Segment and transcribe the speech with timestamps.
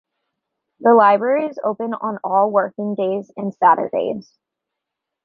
[0.79, 4.35] The library is open on all working days and Saturdays.